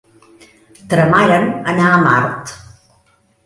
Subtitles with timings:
[0.93, 1.47] Tramaran
[1.77, 2.59] anar a Mart.